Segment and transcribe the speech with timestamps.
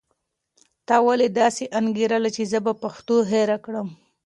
[0.87, 3.89] تا ولې داسې انګېرله چې زه به پښتو هېره کړم؟